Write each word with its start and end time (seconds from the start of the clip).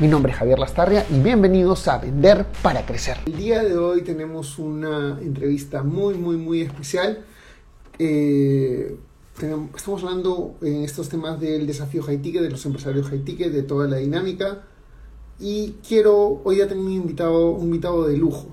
Mi 0.00 0.06
nombre 0.06 0.30
es 0.30 0.38
Javier 0.38 0.60
Lastarria 0.60 1.04
y 1.10 1.18
bienvenidos 1.18 1.88
a 1.88 1.98
Vender 1.98 2.46
para 2.62 2.86
Crecer. 2.86 3.16
El 3.26 3.36
día 3.36 3.64
de 3.64 3.76
hoy 3.76 4.02
tenemos 4.02 4.56
una 4.60 5.18
entrevista 5.20 5.82
muy, 5.82 6.14
muy, 6.14 6.36
muy 6.36 6.60
especial. 6.60 7.24
Eh, 7.98 8.96
estamos 9.74 10.04
hablando 10.04 10.54
en 10.62 10.84
estos 10.84 11.08
temas 11.08 11.40
del 11.40 11.66
desafío 11.66 12.04
high 12.04 12.22
ticket, 12.22 12.42
de 12.42 12.50
los 12.50 12.64
empresarios 12.64 13.08
high 13.08 13.24
ticket, 13.24 13.50
de 13.50 13.64
toda 13.64 13.88
la 13.88 13.96
dinámica. 13.96 14.62
Y 15.40 15.74
quiero, 15.86 16.42
hoy 16.44 16.58
ya 16.58 16.68
tengo 16.68 16.82
un 16.82 16.92
invitado, 16.92 17.50
un 17.50 17.64
invitado 17.64 18.06
de 18.06 18.16
lujo. 18.16 18.46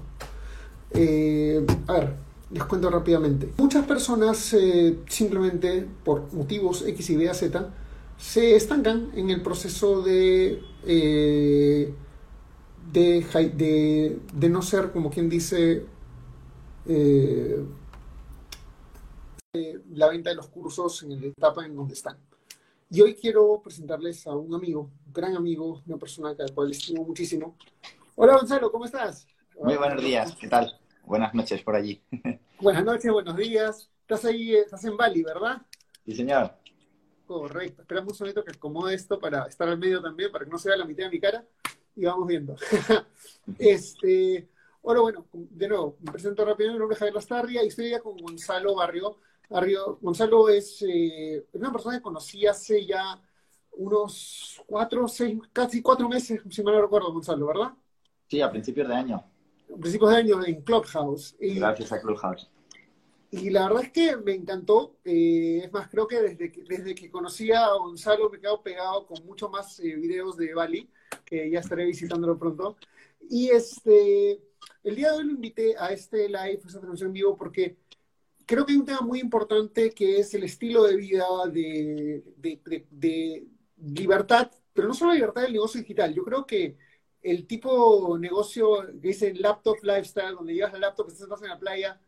Eh, 0.96 1.64
a 1.86 1.94
ver, 1.94 2.16
les 2.50 2.64
cuento 2.64 2.90
rápidamente. 2.90 3.52
Muchas 3.58 3.86
personas 3.86 4.52
eh, 4.56 4.98
simplemente 5.08 5.88
por 6.04 6.34
motivos 6.34 6.84
X, 6.88 7.08
Y, 7.12 7.28
Z 7.36 7.70
se 8.18 8.56
estancan 8.56 9.12
en 9.16 9.30
el 9.30 9.44
proceso 9.44 10.02
de, 10.02 10.62
eh, 10.86 11.94
de, 12.92 14.20
de, 14.34 14.50
no 14.50 14.62
ser, 14.62 14.92
como 14.92 15.10
quien 15.10 15.30
dice, 15.30 15.86
eh, 16.88 17.66
la 19.92 20.10
venta 20.10 20.30
de 20.30 20.36
los 20.36 20.48
cursos 20.48 21.04
en 21.04 21.20
la 21.20 21.28
etapa 21.28 21.66
en 21.66 21.76
donde 21.76 21.94
están. 21.94 22.18
Y 22.90 23.02
hoy 23.02 23.16
quiero 23.16 23.62
presentarles 23.64 24.28
a 24.28 24.36
un 24.36 24.54
amigo, 24.54 24.92
un 25.06 25.14
gran 25.14 25.36
amigo, 25.36 25.82
una 25.86 25.98
persona 25.98 26.30
a 26.30 26.34
la 26.34 26.54
cual 26.54 26.72
estimo 26.72 27.04
muchísimo. 27.04 27.58
Hola 28.16 28.38
Gonzalo, 28.38 28.72
¿cómo 28.72 28.86
estás? 28.86 29.28
Muy 29.62 29.76
buenos 29.76 30.02
días, 30.04 30.36
¿qué 30.40 30.48
tal? 30.48 30.80
Buenas 31.04 31.34
noches 31.34 31.62
por 31.62 31.76
allí. 31.76 32.02
Buenas 32.60 32.86
noches, 32.86 33.12
buenos 33.12 33.36
días. 33.36 33.90
Estás 34.02 34.26
ahí, 34.26 34.56
estás 34.56 34.84
en 34.86 34.96
Bali, 34.96 35.24
¿verdad? 35.24 35.62
Sí, 36.06 36.16
señor. 36.16 36.54
Correcto. 37.26 37.82
Esperamos 37.82 38.14
un 38.14 38.26
momento 38.26 38.44
que 38.44 38.52
acomode 38.52 38.94
esto 38.94 39.20
para 39.20 39.46
estar 39.46 39.68
al 39.68 39.78
medio 39.78 40.02
también, 40.02 40.32
para 40.32 40.46
que 40.46 40.52
no 40.52 40.58
se 40.58 40.70
vea 40.70 40.78
la 40.78 40.86
mitad 40.86 41.06
de 41.06 41.10
mi 41.10 41.20
cara. 41.20 41.44
Y 41.96 42.06
vamos 42.06 42.28
viendo. 42.28 42.56
este, 43.60 44.48
ahora, 44.84 45.02
bueno, 45.02 45.26
de 45.34 45.68
nuevo, 45.68 45.98
me 46.02 46.12
presento 46.12 46.46
rápidamente. 46.46 46.74
Mi 46.74 46.80
nombre 46.80 46.94
es 46.94 47.00
Javier 47.00 47.16
Lastarria 47.16 47.64
y 47.64 47.68
estoy 47.68 47.90
ya 47.90 48.00
con 48.00 48.18
Gonzalo 48.18 48.76
Barrio. 48.76 49.18
Barrio 49.50 49.98
Gonzalo 50.02 50.50
es 50.50 50.84
eh, 50.88 51.46
una 51.54 51.72
persona 51.72 51.98
que 51.98 52.04
conocí 52.04 52.46
hace 52.46 52.86
ya 52.86 53.22
unos 53.78 54.62
cuatro, 54.66 55.08
seis, 55.08 55.38
casi 55.52 55.82
cuatro 55.82 56.08
meses, 56.08 56.42
si 56.50 56.64
mal 56.64 56.76
no 56.76 56.82
recuerdo, 56.82 57.12
Gonzalo, 57.12 57.48
¿verdad? 57.48 57.74
Sí, 58.28 58.42
a 58.42 58.50
principios 58.50 58.88
de 58.88 58.96
año. 58.96 59.24
A 59.74 59.78
principios 59.78 60.12
de 60.12 60.18
año 60.18 60.46
en 60.46 60.62
Clubhouse. 60.62 61.36
Gracias 61.40 61.92
a 61.92 62.02
Clubhouse. 62.02 62.50
Y 63.32 63.50
la 63.50 63.68
verdad 63.68 63.84
es 63.84 63.92
que 63.92 64.18
me 64.18 64.34
encantó. 64.34 64.98
Eh, 65.04 65.62
es 65.66 65.72
más, 65.72 65.90
creo 65.90 66.08
que 66.08 66.22
desde, 66.22 66.52
que 66.52 66.64
desde 66.64 66.96
que 66.96 67.10
conocí 67.10 67.52
a 67.52 67.74
Gonzalo 67.74 68.30
me 68.30 68.38
he 68.38 68.42
quedado 68.42 68.64
pegado 68.64 69.06
con 69.08 69.26
mucho 69.26 69.50
más 69.50 69.80
eh, 69.80 69.96
videos 69.96 70.38
de 70.38 70.54
Bali, 70.54 70.90
que 71.26 71.50
ya 71.50 71.60
estaré 71.60 71.86
visitándolo 71.86 72.38
pronto. 72.38 72.78
Y 73.30 73.50
este, 73.50 74.40
el 74.84 74.96
día 74.96 75.12
de 75.12 75.18
hoy 75.18 75.24
lo 75.26 75.32
invité 75.32 75.76
a 75.78 75.92
este 75.92 76.28
live, 76.28 76.40
a 76.40 76.68
esta 76.68 76.80
transmisión 76.80 77.10
en 77.10 77.14
vivo, 77.14 77.38
porque 77.38 77.78
creo 78.46 78.66
que 78.66 78.74
hay 78.74 78.80
un 78.80 78.86
tema 78.86 79.02
muy 79.02 79.20
importante 79.20 79.92
que 79.92 80.20
es 80.20 80.34
el 80.34 80.44
estilo 80.44 80.84
de 80.84 80.96
vida 80.96 81.26
de, 81.52 82.24
de, 82.38 82.86
de, 82.90 83.48
libertad, 83.78 84.52
pero 84.74 84.88
no 84.88 84.94
solo 84.94 85.14
libertad 85.14 85.42
del 85.42 85.54
negocio 85.54 85.82
digital. 85.82 86.14
Yo 86.14 86.24
creo 86.24 86.46
que 86.46 86.78
el 87.22 87.46
tipo 87.48 88.16
de 88.16 88.22
negocio 88.22 88.86
que 89.02 89.08
dicen 89.10 89.42
laptop 89.42 89.78
lifestyle, 89.82 90.36
donde 90.36 90.54
llevas 90.54 90.74
el 90.74 90.82
laptop, 90.82 91.10
estás 91.10 91.42
en 91.42 91.50
la 91.50 91.60
playa, 91.60 92.00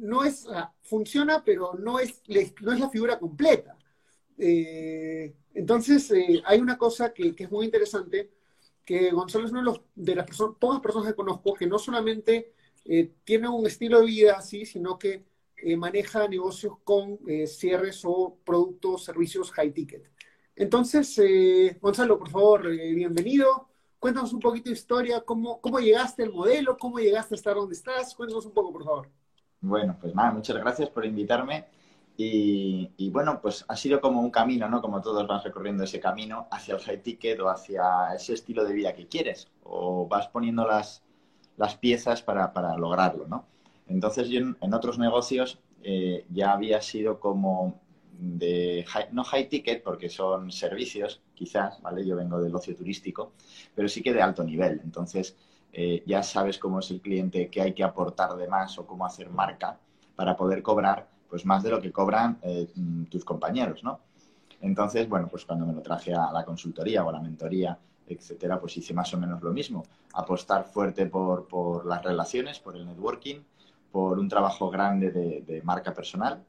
no 0.00 0.24
es, 0.24 0.46
funciona, 0.82 1.44
pero 1.44 1.74
no 1.74 1.98
es, 1.98 2.22
no 2.60 2.72
es 2.72 2.80
la 2.80 2.90
figura 2.90 3.18
completa. 3.18 3.76
Eh, 4.38 5.34
entonces, 5.54 6.10
eh, 6.12 6.42
hay 6.44 6.60
una 6.60 6.78
cosa 6.78 7.12
que, 7.12 7.34
es 7.36 7.50
muy 7.50 7.66
interesante, 7.66 8.30
que 8.84 9.10
Gonzalo 9.10 9.46
es 9.46 9.52
uno 9.52 9.84
de, 9.94 10.14
las 10.14 10.26
pocas 10.58 10.80
personas 10.80 11.08
que 11.08 11.16
conozco 11.16 11.54
que 11.54 11.66
no 11.66 11.78
solamente 11.78 12.54
eh, 12.84 13.12
tiene 13.24 13.48
un 13.48 13.66
estilo 13.66 14.00
de 14.00 14.06
vida 14.06 14.36
así, 14.38 14.64
sino 14.64 14.98
que 14.98 15.26
maneja 15.76 16.28
negocios 16.28 16.74
con 16.84 17.18
cierres 17.46 18.02
o 18.04 18.38
productos, 18.44 19.04
servicios 19.04 19.50
high 19.50 19.72
ticket. 19.72 20.08
Entonces, 20.54 21.20
Gonzalo, 21.80 22.16
por 22.16 22.30
favor, 22.30 22.70
bienvenido. 22.70 23.68
Cuéntanos 23.98 24.32
un 24.32 24.38
poquito 24.38 24.70
de 24.70 24.76
historia, 24.76 25.20
cómo, 25.22 25.60
cómo 25.60 25.80
llegaste 25.80 26.22
al 26.22 26.32
modelo, 26.32 26.76
cómo 26.78 27.00
llegaste 27.00 27.34
a 27.34 27.38
estar 27.38 27.56
donde 27.56 27.74
estás. 27.74 28.14
Cuéntanos 28.14 28.46
un 28.46 28.52
poco, 28.54 28.72
por 28.72 28.84
favor. 28.84 29.10
Bueno, 29.60 29.96
pues 30.00 30.14
nada, 30.14 30.30
muchas 30.30 30.56
gracias 30.56 30.88
por 30.90 31.04
invitarme. 31.04 31.66
Y, 32.20 33.10
bueno, 33.10 33.40
pues 33.40 33.64
ha 33.68 33.76
sido 33.76 34.00
como 34.00 34.20
un 34.20 34.30
camino, 34.32 34.68
¿no? 34.68 34.82
Como 34.82 35.00
todos 35.00 35.24
van 35.28 35.42
recorriendo 35.42 35.84
ese 35.84 36.00
camino 36.00 36.48
hacia 36.50 36.74
el 36.74 36.80
high 36.80 37.00
ticket 37.00 37.38
o 37.38 37.48
hacia 37.48 38.12
ese 38.12 38.34
estilo 38.34 38.64
de 38.64 38.74
vida 38.74 38.92
que 38.92 39.06
quieres. 39.06 39.48
O 39.62 40.08
vas 40.08 40.26
poniendo 40.26 40.66
las, 40.66 41.04
las 41.56 41.76
piezas 41.76 42.22
para, 42.22 42.52
para 42.52 42.76
lograrlo, 42.76 43.28
¿no? 43.28 43.46
Entonces 43.86 44.28
yo 44.28 44.40
en, 44.40 44.74
otros 44.74 44.98
negocios 44.98 45.60
eh, 45.84 46.26
ya 46.30 46.52
había 46.52 46.80
sido 46.82 47.20
como 47.20 47.80
de, 48.18 48.84
no 49.12 49.22
high 49.22 49.48
ticket 49.48 49.84
porque 49.84 50.08
son 50.08 50.50
servicios, 50.50 51.22
quizás, 51.34 51.80
¿vale? 51.82 52.04
Yo 52.04 52.16
vengo 52.16 52.40
del 52.40 52.54
ocio 52.54 52.74
turístico, 52.74 53.32
pero 53.76 53.88
sí 53.88 54.02
que 54.02 54.12
de 54.12 54.22
alto 54.22 54.42
nivel. 54.42 54.80
Entonces 54.82 55.36
eh, 55.72 56.02
ya 56.06 56.22
sabes 56.22 56.58
cómo 56.58 56.80
es 56.80 56.90
el 56.90 57.00
cliente, 57.00 57.48
qué 57.50 57.62
hay 57.62 57.74
que 57.74 57.84
aportar 57.84 58.36
de 58.36 58.48
más 58.48 58.78
o 58.78 58.86
cómo 58.86 59.04
hacer 59.04 59.30
marca 59.30 59.78
para 60.16 60.36
poder 60.36 60.62
cobrar 60.62 61.08
pues 61.28 61.44
más 61.44 61.62
de 61.62 61.70
lo 61.70 61.80
que 61.80 61.92
cobran 61.92 62.38
eh, 62.42 62.68
tus 63.10 63.24
compañeros, 63.24 63.84
¿no? 63.84 64.00
Entonces, 64.60 65.08
bueno, 65.08 65.28
pues 65.28 65.44
cuando 65.44 65.66
me 65.66 65.72
lo 65.72 65.82
traje 65.82 66.12
a 66.14 66.32
la 66.32 66.44
consultoría 66.44 67.04
o 67.04 67.10
a 67.10 67.12
la 67.12 67.20
mentoría, 67.20 67.78
etcétera, 68.06 68.58
pues 68.58 68.76
hice 68.76 68.94
más 68.94 69.12
o 69.14 69.18
menos 69.18 69.42
lo 69.42 69.52
mismo. 69.52 69.84
Apostar 70.14 70.64
fuerte 70.64 71.06
por, 71.06 71.86
las 71.86 72.02
relaciones, 72.02 72.58
por 72.58 72.76
el 72.76 72.86
networking, 72.86 73.40
por 73.92 74.18
un 74.18 74.28
trabajo 74.28 74.70
grande 74.70 75.10
de, 75.12 75.62
marca 75.62 75.94
personal. 75.94 76.42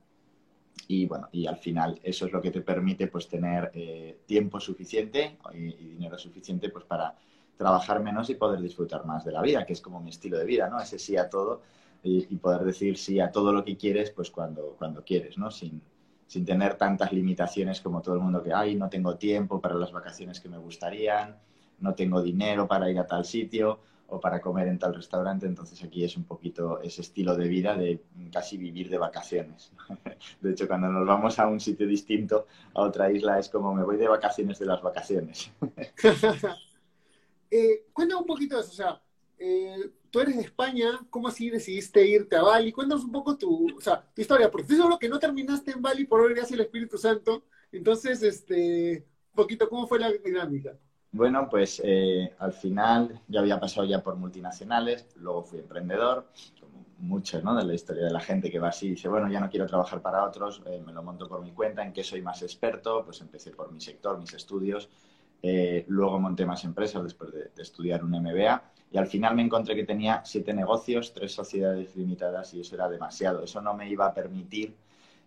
Y 0.87 1.05
bueno, 1.05 1.27
y 1.31 1.45
al 1.45 1.57
final 1.57 1.99
eso 2.03 2.25
es 2.25 2.31
lo 2.31 2.41
que 2.41 2.51
te 2.51 2.61
permite 2.61 3.07
pues 3.07 3.27
tener 3.27 3.69
eh, 3.73 4.21
tiempo 4.25 4.59
suficiente 4.59 5.37
y, 5.53 5.57
y, 5.57 5.89
dinero 5.89 6.17
suficiente 6.17 6.69
pues 6.69 6.85
para 6.85 7.15
trabajar 7.59 8.01
menos 8.01 8.29
y 8.29 8.35
poder 8.35 8.61
disfrutar 8.61 9.05
más 9.05 9.25
de 9.25 9.33
la 9.33 9.41
vida, 9.41 9.65
que 9.65 9.73
es 9.73 9.81
como 9.81 9.99
mi 9.99 10.11
estilo 10.11 10.37
de 10.37 10.45
vida, 10.45 10.69
¿no? 10.69 10.79
Ese 10.79 10.97
sí 10.97 11.17
a 11.17 11.29
todo 11.29 11.61
y, 12.01 12.23
poder 12.37 12.63
decir 12.63 12.97
sí 12.97 13.19
a 13.19 13.33
todo 13.33 13.51
lo 13.51 13.65
que 13.65 13.75
quieres, 13.75 14.11
pues 14.11 14.31
cuando, 14.31 14.77
cuando 14.77 15.03
quieres, 15.03 15.37
¿no? 15.37 15.51
Sin, 15.51 15.81
sin 16.25 16.45
tener 16.45 16.75
tantas 16.75 17.11
limitaciones 17.11 17.81
como 17.81 18.01
todo 18.01 18.15
el 18.15 18.21
mundo 18.21 18.41
que, 18.41 18.53
ay, 18.53 18.75
no 18.75 18.87
tengo 18.87 19.17
tiempo 19.17 19.59
para 19.59 19.75
las 19.75 19.91
vacaciones 19.91 20.39
que 20.39 20.47
me 20.47 20.57
gustarían, 20.57 21.37
no 21.79 21.93
tengo 21.95 22.21
dinero 22.21 22.65
para 22.65 22.89
ir 22.89 22.97
a 22.97 23.05
tal 23.05 23.25
sitio 23.25 23.79
o 24.07 24.21
para 24.21 24.39
comer 24.39 24.69
en 24.69 24.79
tal 24.79 24.95
restaurante, 24.95 25.45
entonces 25.45 25.83
aquí 25.83 26.05
es 26.05 26.15
un 26.15 26.23
poquito 26.23 26.79
ese 26.81 27.01
estilo 27.01 27.35
de 27.35 27.49
vida 27.49 27.75
de 27.75 28.01
casi 28.31 28.57
vivir 28.57 28.89
de 28.89 28.97
vacaciones. 28.97 29.73
De 30.39 30.51
hecho, 30.51 30.65
cuando 30.65 30.87
nos 30.87 31.05
vamos 31.05 31.37
a 31.37 31.45
un 31.45 31.59
sitio 31.59 31.85
distinto, 31.85 32.47
a 32.73 32.83
otra 32.83 33.11
isla, 33.11 33.37
es 33.37 33.49
como 33.49 33.75
me 33.75 33.83
voy 33.83 33.97
de 33.97 34.07
vacaciones 34.07 34.59
de 34.59 34.65
las 34.65 34.81
vacaciones. 34.81 35.51
Eh, 37.51 37.87
cuéntame 37.93 38.21
un 38.21 38.27
poquito 38.27 38.55
de 38.55 38.61
eso, 38.61 38.71
o 38.71 38.75
sea, 38.75 39.01
eh, 39.37 39.91
tú 40.09 40.19
eres 40.19 40.35
de 40.35 40.43
España, 40.43 40.99
¿cómo 41.09 41.27
así 41.27 41.49
decidiste 41.49 42.05
irte 42.05 42.35
a 42.35 42.43
Bali? 42.43 42.71
Cuéntanos 42.71 43.03
un 43.03 43.11
poco 43.11 43.37
tu, 43.37 43.75
o 43.75 43.81
sea, 43.81 44.05
tu 44.13 44.21
historia, 44.21 44.51
porque 44.51 44.63
estoy 44.63 44.77
seguro 44.77 44.99
que 44.99 45.09
no 45.09 45.19
terminaste 45.19 45.71
en 45.71 45.81
Bali 45.81 46.05
por 46.05 46.21
obra 46.21 46.43
el 46.47 46.59
Espíritu 46.61 46.97
Santo, 46.97 47.45
entonces, 47.71 48.21
este, 48.23 49.05
un 49.29 49.35
poquito, 49.35 49.69
¿cómo 49.69 49.87
fue 49.87 49.99
la 49.99 50.11
dinámica? 50.11 50.77
Bueno, 51.11 51.47
pues 51.49 51.81
eh, 51.83 52.35
al 52.37 52.53
final 52.53 53.21
yo 53.27 53.39
había 53.39 53.59
pasado 53.59 53.85
ya 53.87 54.03
por 54.03 54.15
multinacionales, 54.15 55.07
luego 55.15 55.43
fui 55.43 55.59
emprendedor, 55.59 56.27
como 56.59 56.85
mucho 56.99 57.41
¿no? 57.41 57.55
de 57.55 57.63
la 57.63 57.73
historia 57.73 58.05
de 58.05 58.11
la 58.11 58.19
gente 58.19 58.51
que 58.51 58.59
va 58.59 58.69
así 58.69 58.87
y 58.87 58.89
dice, 58.91 59.07
bueno, 59.07 59.29
ya 59.31 59.39
no 59.39 59.49
quiero 59.49 59.65
trabajar 59.65 60.01
para 60.01 60.23
otros, 60.23 60.61
eh, 60.67 60.81
me 60.85 60.93
lo 60.93 61.01
monto 61.01 61.27
por 61.27 61.41
mi 61.41 61.51
cuenta, 61.51 61.83
en 61.83 61.93
qué 61.93 62.03
soy 62.03 62.21
más 62.21 62.41
experto, 62.43 63.03
pues 63.03 63.21
empecé 63.21 63.51
por 63.51 63.71
mi 63.71 63.81
sector, 63.81 64.19
mis 64.19 64.33
estudios, 64.33 64.89
eh, 65.41 65.85
luego 65.87 66.19
monté 66.19 66.45
más 66.45 66.63
empresas 66.63 67.03
después 67.03 67.31
de, 67.31 67.49
estudiar 67.61 68.03
un 68.03 68.11
MBA 68.11 68.61
y 68.91 68.97
al 68.97 69.07
final 69.07 69.35
me 69.35 69.41
encontré 69.41 69.75
que 69.75 69.85
tenía 69.85 70.21
siete 70.25 70.53
negocios, 70.53 71.13
tres 71.13 71.31
sociedades 71.31 71.95
limitadas 71.95 72.53
y 72.53 72.61
eso 72.61 72.75
era 72.75 72.89
demasiado. 72.89 73.43
Eso 73.43 73.61
no 73.61 73.73
me 73.73 73.89
iba 73.89 74.07
a 74.07 74.13
permitir 74.13 74.75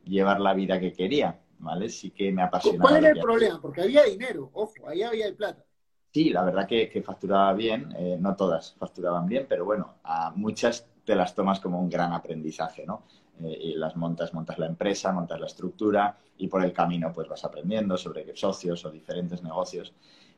llevar 0.04 0.40
la 0.40 0.52
vida 0.52 0.80
que 0.80 0.92
quería, 0.92 1.38
¿vale? 1.58 1.88
Sí 1.88 2.10
que 2.10 2.32
me 2.32 2.42
apasionaba. 2.42 2.90
¿Cuál 2.90 3.04
era 3.04 3.12
el 3.14 3.20
problema? 3.20 3.60
Porque 3.60 3.82
había 3.82 4.04
dinero, 4.04 4.50
ojo, 4.52 4.88
ahí 4.88 5.02
había 5.02 5.26
el 5.26 5.34
plata. 5.34 5.64
Sí, 6.12 6.28
la 6.28 6.44
verdad 6.44 6.66
que, 6.66 7.02
facturaba 7.02 7.54
bien, 7.54 7.94
eh, 7.96 8.18
no 8.20 8.36
todas 8.36 8.74
facturaban 8.74 9.26
bien, 9.26 9.46
pero 9.48 9.64
bueno, 9.64 9.94
a 10.04 10.30
muchas 10.34 10.86
te 11.04 11.14
las 11.14 11.34
tomas 11.34 11.60
como 11.60 11.80
un 11.80 11.88
gran 11.88 12.12
aprendizaje, 12.12 12.86
¿no? 12.86 13.04
Eh, 13.40 13.58
y 13.60 13.74
las 13.74 13.96
montas, 13.96 14.34
montas 14.34 14.58
la 14.58 14.66
empresa, 14.66 15.12
montas 15.12 15.40
la 15.40 15.46
estructura 15.46 16.16
y 16.36 16.48
por 16.48 16.64
el 16.64 16.72
camino 16.72 17.12
pues 17.12 17.28
vas 17.28 17.44
aprendiendo 17.44 17.96
sobre 17.96 18.36
socios 18.36 18.84
o 18.84 18.90
diferentes 18.90 19.42
negocios. 19.42 19.92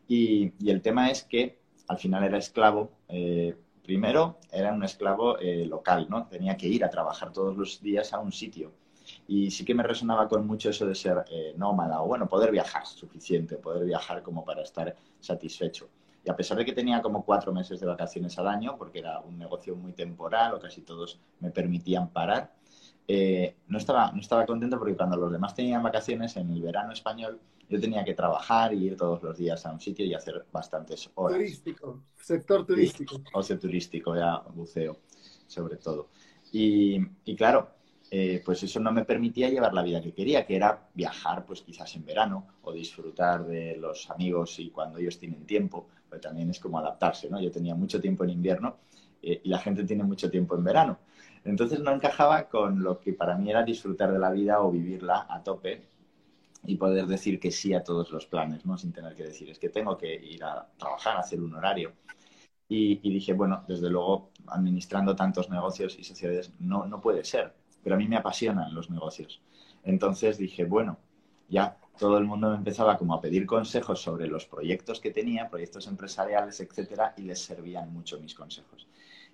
Y, 0.08 0.52
el 0.69 0.81
tema 0.82 1.11
es 1.11 1.25
que 1.25 1.58
al 1.88 1.99
final 1.99 2.25
era 2.25 2.38
esclavo. 2.38 2.90
Eh, 3.08 3.56
primero 3.82 4.38
era 4.50 4.72
un 4.72 4.84
esclavo 4.84 5.38
eh, 5.38 5.66
local, 5.66 6.06
¿no? 6.08 6.26
Tenía 6.26 6.56
que 6.56 6.69
ir 6.69 6.84
a 6.84 6.90
trabajar 6.90 7.32
todos 7.32 7.56
los 7.56 7.81
días 7.82 8.12
a 8.12 8.20
un 8.20 8.32
sitio. 8.32 8.72
Y 9.28 9.50
sí 9.50 9.64
que 9.64 9.75
me 9.75 9.82
resonaba 9.82 10.28
con 10.28 10.46
mucho 10.46 10.70
eso 10.70 10.87
de 10.87 10.94
ser 10.94 11.25
nómada 11.56 12.00
o, 12.02 12.06
bueno, 12.06 12.26
poder 12.26 12.50
viajar 12.50 12.87
suficiente, 12.87 13.56
poder 13.56 13.84
viajar 13.84 14.22
como 14.22 14.44
para 14.44 14.62
estar 14.62 14.96
satisfecho. 15.20 15.88
Y 16.24 16.30
a 16.30 16.36
pesar 16.36 16.56
de 16.56 16.64
que 16.64 16.72
tenía 16.72 17.02
como 17.02 17.24
cuatro 17.24 17.52
meses 17.52 17.78
de 17.80 17.86
vacaciones 17.86 18.38
al 18.38 18.48
año, 18.48 18.76
porque 18.78 19.00
era 19.00 19.20
un 19.20 19.38
negocio 19.38 19.76
muy 19.76 19.92
temporal 19.92 20.54
o 20.54 20.58
casi 20.58 20.80
todos 20.80 21.20
me 21.40 21.50
permitían 21.50 22.08
parar, 22.08 22.54
eh, 23.06 23.56
no, 23.68 23.76
estaba, 23.76 24.10
no 24.12 24.20
estaba 24.20 24.46
contento 24.46 24.78
porque 24.78 24.96
cuando 24.96 25.16
los 25.16 25.30
demás 25.30 25.54
tenían 25.54 25.82
vacaciones 25.82 26.36
en 26.36 26.50
el 26.50 26.62
verano 26.62 26.92
español, 26.92 27.38
yo 27.68 27.80
tenía 27.80 28.04
que 28.04 28.14
trabajar 28.14 28.72
y 28.72 28.84
ir 28.86 28.96
todos 28.96 29.22
los 29.22 29.36
días 29.36 29.64
a 29.66 29.72
un 29.72 29.80
sitio 29.80 30.04
y 30.06 30.14
hacer 30.14 30.46
bastantes 30.52 31.10
horas. 31.14 31.36
Turístico, 31.36 32.02
sector 32.16 32.66
turístico. 32.66 33.16
ocio 33.34 33.58
turístico, 33.58 34.16
ya 34.16 34.38
buceo, 34.54 34.98
sobre 35.46 35.76
todo. 35.76 36.08
Y, 36.52 36.98
y 37.24 37.36
claro, 37.36 37.70
eh, 38.16 38.40
pues 38.44 38.62
eso 38.62 38.78
no 38.78 38.93
me 38.93 39.05
permitía 39.05 39.49
llevar 39.49 39.75
la 39.75 39.82
vida 39.82 40.00
que 40.00 40.12
quería, 40.12 40.46
que 40.46 40.55
era 40.55 40.87
viajar, 40.94 41.44
pues 41.44 41.62
quizás 41.62 41.96
en 41.96 42.05
verano 42.05 42.46
o 42.62 42.72
disfrutar 42.72 43.44
de 43.44 43.76
los 43.76 44.08
amigos 44.08 44.61
y 44.61 44.70
cuando 44.70 44.99
ellos 44.99 45.19
tienen 45.19 45.44
tiempo, 45.44 45.88
pero 46.08 46.20
también 46.20 46.49
es 46.49 46.61
como 46.61 46.78
adaptarse, 46.78 47.28
¿no? 47.28 47.40
Yo 47.40 47.50
tenía 47.50 47.75
mucho 47.75 48.00
tiempo 48.00 48.22
en 48.22 48.31
invierno 48.31 48.76
eh, 49.20 49.40
y 49.43 49.49
la 49.49 49.58
gente 49.58 49.82
tiene 49.82 50.05
mucho 50.05 50.31
tiempo 50.31 50.55
en 50.55 50.62
verano. 50.62 51.00
Entonces 51.44 51.81
no 51.81 51.90
encajaba 51.90 52.49
con 52.49 52.84
lo 52.84 53.00
que 53.00 53.14
para 53.14 53.37
mí 53.37 53.50
era 53.50 53.64
disfrutar 53.64 54.12
de 54.12 54.20
la 54.20 54.31
vida 54.31 54.60
o 54.60 54.70
vivirla 54.70 55.26
a 55.28 55.43
tope 55.43 55.82
y 56.62 56.76
poder 56.76 57.06
decir 57.08 57.40
que 57.40 57.50
sí 57.50 57.75
a 57.75 57.82
todos 57.82 58.12
los 58.12 58.26
planes, 58.26 58.64
¿no? 58.64 58.78
Sin 58.78 58.93
tener 58.93 59.17
que 59.17 59.25
decir, 59.25 59.50
es 59.50 59.58
que 59.58 59.70
tengo 59.70 59.99
que 59.99 60.14
ir 60.14 60.44
a 60.44 60.69
trabajar, 60.78 61.17
hacer 61.17 61.40
un 61.40 61.52
horario. 61.56 61.90
Y, 62.69 62.94
dije, 63.10 63.32
bueno, 63.32 63.64
desde 63.67 63.90
luego, 63.90 64.31
administrando 64.46 65.17
tantos 65.17 65.50
negocios 65.50 65.99
y 65.99 66.05
sociedades, 66.05 66.52
no, 66.60 66.87
no 66.87 67.00
puede 67.00 67.25
ser. 67.25 67.63
Pero 67.84 67.94
a 67.94 67.98
mí 67.98 68.08
me 68.08 68.16
apasionan 68.16 68.75
los 68.75 68.90
negocios. 68.90 69.40
Entonces 69.84 70.38
dije, 70.38 70.64
bueno, 70.64 70.98
ya 71.48 71.76
todo 71.98 72.19
el 72.19 72.25
mundo 72.25 72.50
me 72.50 72.56
empezaba 72.56 72.96
como 72.96 73.14
a 73.14 73.20
pedir 73.20 73.46
consejos 73.46 74.02
sobre 74.02 74.26
los 74.26 74.46
proyectos 74.46 75.00
que 75.00 75.10
tenía, 75.10 75.48
proyectos 75.48 75.86
empresariales, 75.86 76.58
etcétera, 76.60 77.14
y 77.16 77.22
les 77.22 77.40
servían 77.40 77.92
mucho 77.92 78.19
mis 78.19 78.34
consejos. 78.34 78.88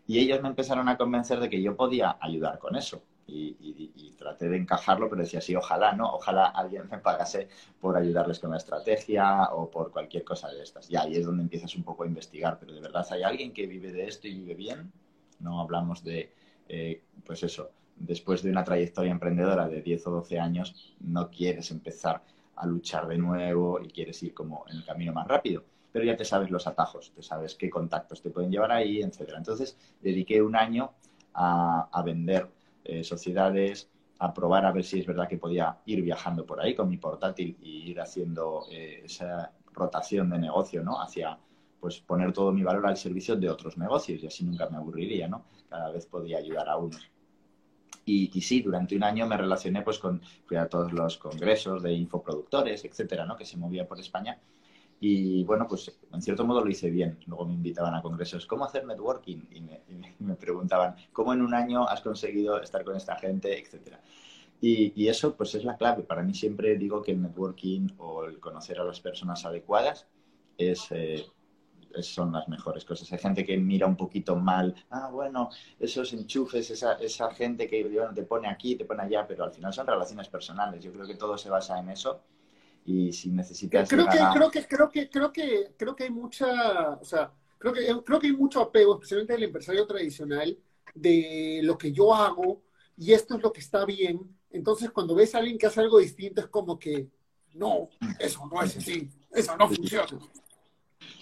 Y 0.07 0.19
ellos 0.19 0.43
me 0.43 0.49
empezaron 0.49 0.89
a 0.89 0.97
convencer 0.97 1.41
de 1.41 1.49
que 1.49 1.63
yo 1.63 1.77
podía 1.77 2.19
ayudar 2.21 2.59
con 2.59 2.77
eso. 2.77 3.03
Y, 3.27 4.15
traté 4.19 4.51
de 4.51 4.59
encajarlo, 4.59 5.09
pero 5.09 5.23
decía, 5.23 5.41
sí, 5.41 5.57
ojalá, 5.57 5.93
¿no? 5.93 6.13
Ojalá 6.13 6.47
alguien 6.49 6.87
me 6.91 6.99
pagase 6.99 7.49
por 7.81 7.97
ayudarles 7.97 8.39
con 8.39 8.51
la 8.51 8.59
estrategia 8.59 9.45
o 9.53 9.71
por 9.71 9.91
cualquier 9.93 10.25
cosa 10.25 10.49
de 10.51 10.63
estas. 10.63 10.91
Y 10.91 10.97
ahí 10.97 11.17
es 11.17 11.25
donde 11.25 11.43
empiezas 11.45 11.75
un 11.75 11.83
poco 11.83 12.03
a 12.03 12.07
investigar, 12.07 12.59
pero 12.61 12.75
de 12.75 12.81
verdad 12.83 13.07
hay 13.13 13.23
alguien 13.23 13.55
que 13.55 13.67
vive 13.67 13.93
de 13.93 14.05
esto 14.05 14.29
y 14.29 14.35
vive 14.35 14.55
bien. 14.55 14.93
No 15.39 15.61
hablamos 15.61 16.05
de, 16.05 16.35
eh, 16.69 17.03
pues 17.25 17.43
eso, 17.45 17.71
después 18.01 18.43
de 18.43 18.51
una 18.51 18.65
trayectoria 18.65 19.13
emprendedora 19.13 19.69
de 19.69 19.83
10 19.83 20.07
o 20.09 20.11
12 20.11 20.41
años, 20.41 20.95
no 21.01 21.31
quieres 21.31 21.71
empezar 21.71 22.23
a 22.57 22.67
luchar 22.67 23.07
de 23.07 23.19
nuevo 23.19 23.81
y 23.81 23.89
quieres 23.89 24.21
ir 24.23 24.35
como 24.35 24.65
en 24.69 24.79
el 24.79 24.85
camino 24.85 25.13
más 25.13 25.29
rápido 25.29 25.63
pero 25.93 26.05
ya 26.05 26.17
te 26.17 26.25
sabes 26.25 26.51
los 26.51 26.67
atajos, 26.67 27.13
te 27.15 27.23
sabes 27.23 27.55
qué 27.55 27.69
contactos 27.69 28.23
te 28.23 28.31
pueden 28.31 28.51
llevar 28.51 28.73
ahí, 28.73 29.01
etcétera. 29.03 29.39
Entonces, 29.39 29.77
dediqué 30.01 30.43
un 30.43 30.57
año 30.57 30.93
a, 31.35 32.03
vender 32.05 32.49
eh, 32.85 33.05
sociedades, 33.05 33.89
a 34.19 34.33
probar 34.33 34.67
a 34.67 34.73
ver 34.73 34.85
si 34.85 35.01
es 35.01 35.07
verdad 35.07 35.29
que 35.29 35.39
podía 35.39 35.79
ir 35.87 36.03
viajando 36.03 36.45
por 36.45 36.61
ahí 36.61 36.75
con 36.75 36.89
mi 36.89 36.97
portátil 36.97 37.57
y 37.61 37.91
ir 37.91 38.01
haciendo 38.01 38.67
eh, 38.71 39.03
esa 39.05 39.53
rotación 39.73 40.31
de 40.31 40.39
negocio, 40.39 40.83
¿no? 40.83 41.01
Hacia, 41.01 41.39
pues, 41.81 42.01
poner 42.01 42.33
todo 42.33 42.53
mi 42.53 42.63
valor 42.63 42.87
al 42.87 42.97
servicio 42.97 43.37
de 43.37 43.49
otros 43.49 43.79
negocios 43.79 44.23
y 44.23 44.27
así 44.27 44.45
nunca 44.45 44.69
me 44.69 44.77
aburriría, 44.77 45.29
¿no? 45.29 45.45
Cada 45.69 45.91
vez 45.91 46.07
podía 46.07 46.39
ayudar 46.39 46.69
a 46.69 46.77
unos. 46.77 47.11
Y, 48.05 48.41
sí, 48.41 48.61
durante 48.61 48.97
un 48.97 49.05
año 49.05 49.27
me 49.27 49.37
relacioné 49.37 49.83
pues 49.83 49.99
con 49.99 50.21
fui 50.45 50.57
a 50.57 50.69
todos 50.69 50.93
los 50.93 51.17
congresos 51.17 51.83
de 51.83 51.93
infoproductores, 51.93 52.85
etcétera, 52.85 53.25
¿no? 53.25 53.37
Que 53.37 53.45
se 53.45 53.57
movía 53.57 53.87
por 53.87 54.01
España 54.01 54.37
y 55.03 55.45
bueno, 55.45 55.67
pues 55.67 55.99
en 56.13 56.21
cierto 56.21 56.45
modo 56.45 56.63
lo 56.63 56.71
hice 56.71 56.91
bien. 56.91 57.19
Luego 57.27 57.47
me 57.47 57.55
invitaban 57.55 57.95
a 57.95 58.03
congresos, 58.03 58.45
¿cómo 58.47 58.67
hacer 58.67 58.85
networking? 58.85 59.39
Y 59.51 59.63
me, 60.23 60.35
preguntaban, 60.35 60.95
¿cómo 61.11 61.33
en 61.33 61.41
un 61.41 61.55
año 61.55 61.89
has 61.89 62.03
conseguido 62.03 62.61
estar 62.61 62.85
con 62.85 62.95
esta 62.97 63.17
gente? 63.17 63.59
Etcétera. 63.59 64.03
Y, 64.61 65.09
eso 65.09 65.35
pues 65.37 65.55
es 65.55 65.65
la 65.65 65.79
clave. 65.79 66.03
Para 66.03 66.23
mí 66.23 66.35
siempre 66.35 66.77
digo 66.77 67.01
que 67.03 67.13
el 67.13 67.23
networking 67.23 67.89
o 67.97 68.27
el 68.27 68.39
conocer 68.41 68.79
a 68.79 68.85
las 68.85 69.01
personas 69.01 69.47
adecuadas 69.47 70.07
es, 70.59 70.87
eh, 70.91 71.25
son 72.01 72.33
las 72.33 72.49
mejores 72.49 72.85
cosas. 72.85 73.11
Hay 73.13 73.19
gente 73.19 73.45
que 73.45 73.57
mira 73.57 73.87
un 73.87 73.97
poquito 73.97 74.37
mal, 74.37 74.75
ah, 74.91 75.09
bueno, 75.11 75.51
esos 75.79 76.13
enchufes, 76.13 76.71
esa, 76.71 76.95
esa 76.95 77.33
gente 77.35 77.67
que 77.67 77.85
te 78.15 78.23
pone 78.23 78.49
aquí, 78.49 78.77
te 78.77 78.85
pone 78.85 79.03
allá, 79.03 79.27
pero 79.27 79.45
al 79.45 79.53
final 79.53 79.73
son 79.73 79.87
relaciones 79.87 80.29
personales. 80.29 80.83
Yo 80.83 80.93
creo 80.93 81.07
que 81.07 81.15
todo 81.15 81.37
se 81.37 81.51
basa 81.51 81.79
en 81.79 81.91
eso 81.91 82.23
y 82.85 83.13
si 83.13 83.31
necesitas 83.31 83.89
creo 83.89 84.07
que, 84.09 84.19
creo 84.33 84.51
que 84.51 84.67
creo 84.67 84.89
que 84.91 85.11
creo 85.11 85.33
que 85.33 85.75
creo 85.77 85.97
que 85.97 86.05
hay 86.05 86.11
mucha 86.11 86.91
o 86.95 87.05
sea 87.05 87.33
creo 87.59 87.73
que 87.73 87.87
creo 88.05 88.19
que 88.19 88.27
hay 88.29 88.33
mucho 88.33 88.61
apego 88.61 88.95
especialmente 88.95 89.35
del 89.35 89.45
empresario 89.45 89.87
tradicional 89.87 90.57
de 90.95 91.61
lo 91.63 91.77
que 91.77 91.93
yo 91.93 92.15
hago 92.15 92.63
y 92.97 93.13
esto 93.13 93.37
es 93.37 93.43
lo 93.43 93.53
que 93.53 93.61
está 93.61 93.85
bien 93.85 94.21
entonces 94.51 94.91
cuando 94.91 95.15
ves 95.15 95.35
a 95.35 95.39
alguien 95.39 95.59
que 95.59 95.67
hace 95.67 95.81
algo 95.81 95.99
distinto 95.99 96.41
es 96.41 96.47
como 96.47 96.79
que 96.79 97.09
no 97.55 97.91
eso 98.19 98.49
no 98.51 98.63
es 98.63 98.77
así 98.77 99.11
eso 99.31 99.57
no 99.57 99.69
funciona 99.69 100.07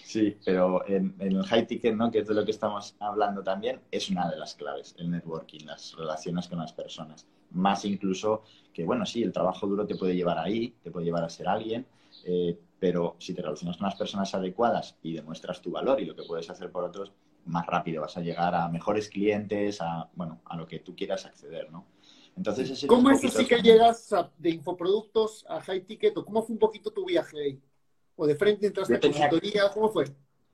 Sí, 0.09 0.35
pero 0.43 0.83
en, 0.87 1.13
en, 1.19 1.33
el 1.33 1.43
high 1.43 1.67
ticket, 1.67 1.95
¿no? 1.95 2.09
que 2.09 2.17
es 2.17 2.27
de 2.27 2.33
lo 2.33 2.43
que 2.43 2.49
estamos 2.49 2.95
hablando 2.99 3.43
también, 3.43 3.79
es 3.91 4.09
una 4.09 4.27
de 4.27 4.37
las 4.37 4.55
claves, 4.55 4.95
el 4.97 5.11
networking, 5.11 5.67
las 5.67 5.95
relaciones 5.95 6.47
con 6.47 6.57
las 6.57 6.73
personas. 6.73 7.27
Más 7.51 7.85
incluso 7.85 8.41
que, 8.73 8.85
bueno, 8.85 9.05
sí, 9.05 9.21
el 9.21 9.31
trabajo 9.31 9.67
duro 9.67 9.85
te 9.85 9.93
puede 9.93 10.15
llevar 10.15 10.39
ahí, 10.39 10.73
te 10.81 10.89
puede 10.89 11.05
llevar 11.05 11.25
a 11.25 11.29
ser 11.29 11.47
alguien, 11.47 11.85
eh, 12.25 12.57
pero 12.79 13.17
si 13.19 13.35
te 13.35 13.43
relacionas 13.43 13.77
con 13.77 13.85
las 13.85 13.95
personas 13.97 14.33
adecuadas 14.33 14.97
y 15.03 15.13
demuestras 15.13 15.61
tu 15.61 15.69
valor 15.69 16.01
y 16.01 16.05
lo 16.05 16.15
que 16.15 16.23
puedes 16.23 16.49
hacer 16.49 16.71
por 16.71 16.85
otros, 16.85 17.11
más 17.45 17.67
rápido 17.67 18.01
vas 18.01 18.17
a 18.17 18.21
llegar 18.21 18.55
a 18.55 18.67
mejores 18.67 19.09
clientes, 19.09 19.79
a, 19.79 20.09
bueno, 20.15 20.41
a 20.45 20.57
lo 20.57 20.65
que 20.65 20.79
tú 20.79 20.95
quieras 20.95 21.27
acceder, 21.27 21.71
¿no? 21.71 21.85
Entonces, 22.35 22.83
¿Cómo 22.87 23.11
es 23.11 23.23
así 23.25 23.45
que 23.45 23.61
llegas 23.61 24.09
de 24.39 24.49
infoproductos 24.49 25.45
a 25.47 25.61
high 25.61 25.81
ticket 25.81 26.17
o 26.17 26.25
cómo 26.25 26.41
fue 26.41 26.53
un 26.53 26.59
poquito 26.59 26.89
tu 26.89 27.05
viaje 27.05 27.37
ahí? 27.39 27.61
¿O 28.21 28.27
de 28.27 28.35
frente 28.35 28.67
entraste 28.67 28.95
a 28.95 28.99
consultoría? 28.99 29.69
¿Cómo 29.73 29.87
fue? 29.89 30.03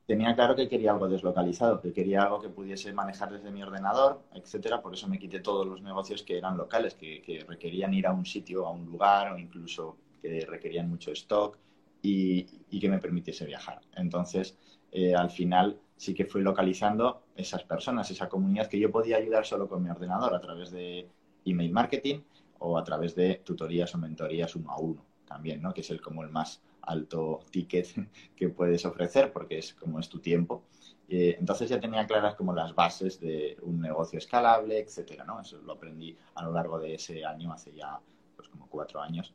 Tenía 0.06 0.36
claro 0.36 0.56
que 0.56 0.70
quería 0.70 0.92
algo 0.92 1.08
deslocalizado, 1.10 1.82
que 1.82 1.92
quería 1.92 2.22
algo 2.22 2.40
que 2.40 2.50
pudiese 2.50 2.94
manejar 2.94 3.32
desde 3.32 3.50
mi 3.50 3.64
ordenador, 3.64 4.22
etcétera. 4.36 4.84
Por 4.84 4.94
eso 4.94 5.08
me 5.08 5.18
quité 5.18 5.40
todos 5.40 5.66
los 5.66 5.82
negocios 5.82 6.22
que 6.22 6.38
eran 6.38 6.58
locales, 6.58 6.94
que, 6.94 7.44
requerían 7.48 7.92
ir 7.96 8.06
a 8.06 8.14
un 8.14 8.24
sitio, 8.24 8.68
a 8.68 8.72
un 8.72 8.86
lugar, 8.86 9.34
o 9.34 9.40
incluso 9.40 9.98
que 10.22 10.46
requerían 10.48 10.88
mucho 10.88 11.12
stock 11.12 11.58
y, 12.04 12.44
que 12.80 12.88
me 12.88 13.00
permitiese 13.00 13.48
viajar. 13.48 13.82
Entonces, 13.96 14.56
eh, 14.92 15.16
al 15.16 15.32
final 15.32 15.80
sí 15.98 16.14
que 16.14 16.26
fui 16.26 16.44
localizando 16.44 17.24
esas 17.36 17.64
personas, 17.64 18.12
esa 18.12 18.30
comunidad 18.30 18.68
que 18.68 18.78
yo 18.80 18.92
podía 18.92 19.18
ayudar 19.18 19.44
solo 19.44 19.68
con 19.68 19.82
mi 19.82 19.90
ordenador 19.90 20.36
a 20.36 20.40
través 20.40 20.70
de 20.70 21.08
email 21.46 21.72
marketing 21.72 22.20
o 22.60 22.78
a 22.78 22.84
través 22.84 23.16
de 23.16 23.42
tutorías 23.44 23.96
o 23.96 23.98
mentorías 23.98 24.56
uno 24.56 24.70
a 24.70 24.78
uno 24.78 25.04
también, 25.26 25.64
¿no? 25.64 25.74
Que 25.74 25.82
es 25.82 25.90
el 25.90 26.00
como 26.00 26.22
el 26.22 26.30
más 26.30 26.62
alto 26.86 27.42
ticket 27.52 27.88
que 28.36 28.50
puedes 28.50 28.86
ofrecer 28.86 29.32
porque 29.32 29.58
es 29.60 29.74
como 29.74 30.00
es 30.00 30.10
tu 30.10 30.20
tiempo. 30.20 30.64
Eh, 31.08 31.36
entonces 31.40 31.70
ya 31.70 31.80
tenía 31.80 32.08
claras 32.08 32.36
como 32.36 32.54
las 32.54 32.74
bases 32.74 33.20
de 33.20 33.58
un 33.62 33.80
negocio 33.80 34.18
escalable, 34.18 34.80
etcétera, 34.80 35.24
¿no? 35.24 35.40
Eso 35.42 35.62
lo 35.62 35.74
aprendí 35.74 36.18
a 36.34 36.44
lo 36.44 36.52
largo 36.52 36.80
de 36.80 36.96
ese 36.96 37.24
año, 37.24 37.54
hace 37.54 37.74
ya 37.74 38.00
pues 38.36 38.50
como 38.50 38.68
cuatro 38.68 39.02
años. 39.02 39.34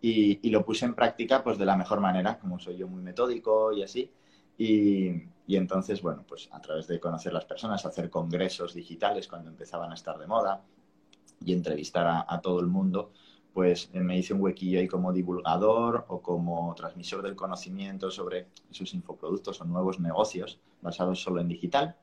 Y, 0.00 0.38
y 0.46 0.50
lo 0.50 0.64
puse 0.64 0.84
en 0.84 0.94
práctica 0.94 1.42
pues 1.42 1.58
de 1.58 1.66
la 1.66 1.76
mejor 1.76 2.00
manera, 2.00 2.38
como 2.38 2.58
soy 2.58 2.76
yo 2.76 2.88
muy 2.88 3.02
metódico 3.02 3.72
y 3.72 3.82
así. 3.82 4.10
Y, 4.56 5.10
y, 5.46 5.56
entonces, 5.56 6.02
bueno, 6.02 6.24
pues 6.26 6.48
a 6.52 6.60
través 6.60 6.88
de 6.88 6.98
conocer 6.98 7.32
las 7.32 7.44
personas, 7.44 7.84
hacer 7.86 8.10
congresos 8.10 8.74
digitales 8.74 9.28
cuando 9.28 9.50
empezaban 9.50 9.92
a 9.92 9.94
estar 9.94 10.18
de 10.18 10.26
moda 10.26 10.64
y 11.44 11.52
entrevistar 11.52 12.06
a, 12.06 12.26
a 12.28 12.40
todo 12.40 12.58
el 12.60 12.66
mundo, 12.66 13.12
pues 13.58 13.90
eh, 13.92 13.98
me 13.98 14.16
hice 14.16 14.34
un 14.34 14.40
huequillo 14.40 14.78
ahí 14.78 14.86
como 14.86 15.12
divulgador 15.12 16.04
o 16.06 16.22
como 16.22 16.72
transmisor 16.76 17.22
del 17.22 17.34
conocimiento 17.34 18.08
sobre 18.08 18.46
esos 18.70 18.94
infoproductos 18.94 19.60
o 19.60 19.64
nuevos 19.64 19.98
negocios 19.98 20.60
basados 20.80 21.20
solo 21.20 21.40
en 21.40 21.48
digital. 21.48 21.96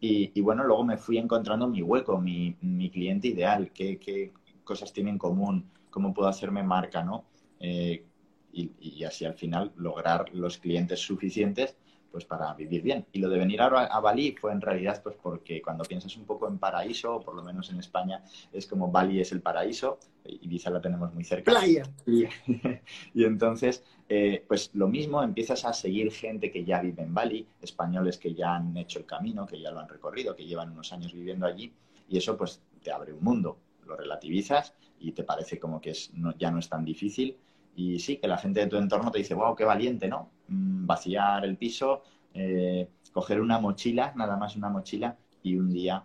Y, 0.00 0.40
bueno, 0.40 0.64
luego 0.64 0.84
me 0.84 0.96
fui 0.96 1.18
encontrando 1.18 1.68
mi 1.68 1.82
hueco, 1.82 2.18
mi, 2.18 2.56
cliente 2.90 3.28
ideal, 3.28 3.70
qué, 3.70 4.32
cosas 4.64 4.90
tiene 4.90 5.10
en 5.10 5.18
común, 5.18 5.70
cómo 5.90 6.14
puedo 6.14 6.26
hacerme 6.26 6.62
marca, 6.62 7.04
¿no? 7.04 7.26
Eh, 7.60 8.06
y, 8.50 9.04
así 9.04 9.26
al 9.26 9.34
final 9.34 9.72
lograr 9.76 10.32
los 10.32 10.56
clientes 10.56 11.00
suficientes 11.00 11.76
pues 12.10 12.24
para 12.24 12.52
vivir 12.54 12.82
bien. 12.82 13.06
Y 13.12 13.18
lo 13.20 13.28
de 13.28 13.38
venir 13.38 13.60
ahora 13.60 13.86
a 13.86 14.00
Bali 14.00 14.34
fue 14.40 14.52
en 14.52 14.60
realidad 14.60 15.00
pues 15.02 15.16
porque 15.22 15.60
cuando 15.62 15.84
piensas 15.84 16.16
un 16.16 16.24
poco 16.24 16.48
en 16.48 16.58
paraíso, 16.58 17.16
o 17.16 17.20
por 17.20 17.34
lo 17.34 17.42
menos 17.42 17.70
en 17.70 17.78
España, 17.78 18.22
es 18.52 18.66
como 18.66 18.90
Bali 18.90 19.20
es 19.20 19.32
el 19.32 19.40
paraíso, 19.40 19.98
Ibiza 20.24 20.70
la 20.70 20.80
tenemos 20.80 21.12
muy 21.14 21.24
cerca. 21.24 21.52
Playa. 21.52 21.84
Y, 22.06 22.24
y 23.14 23.24
entonces, 23.24 23.82
eh, 24.08 24.44
pues 24.46 24.70
lo 24.74 24.88
mismo, 24.88 25.22
empiezas 25.22 25.64
a 25.64 25.72
seguir 25.72 26.12
gente 26.12 26.50
que 26.50 26.64
ya 26.64 26.80
vive 26.80 27.02
en 27.02 27.14
Bali, 27.14 27.46
españoles 27.62 28.18
que 28.18 28.34
ya 28.34 28.56
han 28.56 28.76
hecho 28.76 28.98
el 28.98 29.06
camino, 29.06 29.46
que 29.46 29.60
ya 29.60 29.70
lo 29.70 29.80
han 29.80 29.88
recorrido, 29.88 30.36
que 30.36 30.44
llevan 30.44 30.72
unos 30.72 30.92
años 30.92 31.12
viviendo 31.12 31.46
allí, 31.46 31.72
y 32.08 32.18
eso 32.18 32.36
pues 32.36 32.60
te 32.82 32.92
abre 32.92 33.12
un 33.12 33.22
mundo, 33.22 33.58
lo 33.86 33.96
relativizas 33.96 34.74
y 35.00 35.12
te 35.12 35.24
parece 35.24 35.58
como 35.58 35.80
que 35.80 35.90
es, 35.90 36.10
ya 36.38 36.50
no 36.50 36.58
es 36.58 36.68
tan 36.68 36.84
difícil 36.84 37.36
y 37.78 38.00
sí, 38.00 38.16
que 38.16 38.26
la 38.26 38.38
gente 38.38 38.58
de 38.58 38.66
tu 38.66 38.76
entorno 38.76 39.12
te 39.12 39.18
dice, 39.18 39.34
wow, 39.34 39.54
qué 39.54 39.64
valiente, 39.64 40.08
¿no? 40.08 40.32
Mm, 40.48 40.84
vaciar 40.84 41.44
el 41.44 41.56
piso, 41.56 42.02
eh, 42.34 42.88
coger 43.12 43.40
una 43.40 43.60
mochila, 43.60 44.12
nada 44.16 44.36
más 44.36 44.56
una 44.56 44.68
mochila, 44.68 45.16
y 45.44 45.54
un 45.54 45.70
día, 45.70 46.02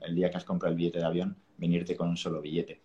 el 0.00 0.14
día 0.14 0.30
que 0.30 0.38
has 0.38 0.46
comprado 0.46 0.72
el 0.72 0.78
billete 0.78 0.98
de 0.98 1.04
avión, 1.04 1.36
venirte 1.58 1.94
con 1.94 2.08
un 2.08 2.16
solo 2.16 2.40
billete. 2.40 2.80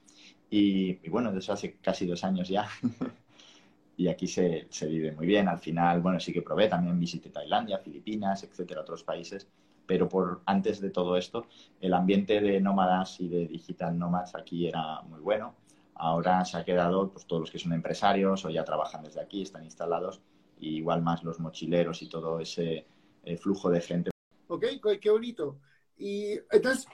Y, 0.50 0.96
bueno, 1.08 1.32
de 1.32 1.40
eso 1.40 1.54
hace 1.54 1.78
casi 1.78 2.06
dos 2.06 2.26
años 2.26 2.50
ya. 2.50 2.68
y 3.98 4.10
aquí 4.10 4.28
se, 4.28 4.68
se, 4.70 4.88
vive 4.88 5.14
muy 5.14 5.28
bien. 5.28 5.48
Al 5.48 5.60
final, 5.60 6.02
bueno, 6.02 6.20
sí 6.20 6.34
que 6.34 6.42
probé, 6.42 6.68
también 6.68 7.00
visité 7.00 7.30
Tailandia, 7.30 7.78
Filipinas, 7.78 8.44
etcétera, 8.44 8.82
otros 8.82 9.06
países. 9.06 9.48
Pero 9.86 10.10
por 10.10 10.42
antes 10.46 10.82
de 10.82 10.90
todo 10.90 11.16
esto, 11.16 11.48
el 11.80 11.94
ambiente 11.94 12.42
de 12.42 12.60
nómadas 12.60 13.18
y 13.22 13.30
de 13.30 13.48
digital 13.48 13.98
nómadas 13.98 14.36
aquí 14.36 14.68
era 14.68 15.02
muy 15.04 15.22
bueno 15.22 15.56
Ahora 15.96 16.44
se 16.44 16.58
ha 16.58 16.66
quedado 16.66 17.10
pues, 17.12 17.26
todos 17.26 17.42
los 17.42 17.52
que 17.52 17.60
son 17.60 17.74
empresarios 17.74 18.44
o 18.46 18.50
ya 18.50 18.64
trabajan 18.64 19.04
desde 19.04 19.22
aquí, 19.22 19.42
están 19.42 19.64
instalados, 19.64 20.22
y 20.60 20.78
igual 20.78 21.02
más 21.02 21.24
los 21.24 21.40
mochileros 21.40 22.02
y 22.02 22.10
todo 22.10 22.40
ese 22.40 22.86
eh, 23.24 23.38
flujo 23.38 23.70
de 23.70 23.82
gente. 23.82 24.12
Ok, 24.48 24.66
qué 25.02 25.10
bonito. 25.10 25.60
Y 25.98 26.34
entonces, 26.52 26.86